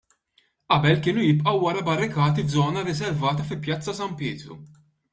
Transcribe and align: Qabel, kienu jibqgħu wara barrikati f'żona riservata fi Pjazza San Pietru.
Qabel, 0.75 0.97
kienu 1.07 1.25
jibqgħu 1.25 1.53
wara 1.65 1.85
barrikati 1.91 2.49
f'żona 2.49 2.87
riservata 2.91 3.49
fi 3.53 3.63
Pjazza 3.67 3.99
San 4.03 4.21
Pietru. 4.25 4.63